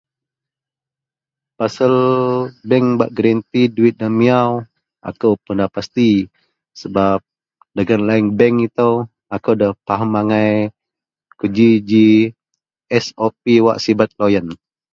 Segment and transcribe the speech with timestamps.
[1.59, 1.95] Pasel
[2.69, 4.51] bank bak garenti duwit iyen miyau
[5.09, 6.07] akou puon da pasti
[6.81, 7.19] sebab
[7.75, 8.89] dagen line bank ito
[9.35, 10.53] akou da pahem angai
[11.39, 12.05] kuji ji
[13.07, 13.33] sop
[13.65, 14.47] wak sibet loyen.